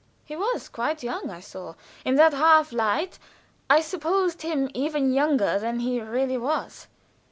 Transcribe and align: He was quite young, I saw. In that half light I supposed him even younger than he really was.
He 0.25 0.35
was 0.35 0.67
quite 0.67 1.03
young, 1.03 1.29
I 1.29 1.41
saw. 1.41 1.75
In 2.03 2.15
that 2.15 2.33
half 2.33 2.73
light 2.73 3.19
I 3.69 3.81
supposed 3.81 4.41
him 4.41 4.71
even 4.73 5.13
younger 5.13 5.59
than 5.59 5.81
he 5.81 6.01
really 6.01 6.39
was. 6.39 6.87